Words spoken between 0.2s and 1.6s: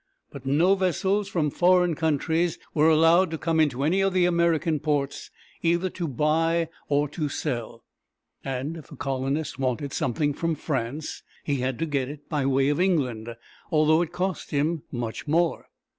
But no vessels from